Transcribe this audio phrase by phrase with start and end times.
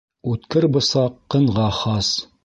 [0.29, 2.09] Үткер бысаҡ ҡынға хас.